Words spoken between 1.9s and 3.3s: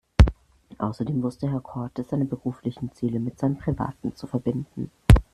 seine beruflichen Ziele